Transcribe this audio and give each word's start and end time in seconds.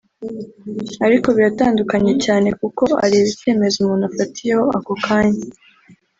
ariko 1.05 1.27
biratandukanye 1.35 2.13
cyane 2.25 2.49
kuko 2.59 2.83
areba 3.03 3.27
icyemezo 3.33 3.75
umuntu 3.79 4.03
afatiyeho 4.11 4.65
ako 4.77 4.93
kanya 5.05 5.43